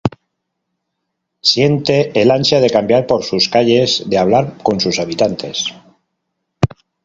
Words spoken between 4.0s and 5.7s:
de hablar con sus habitantes.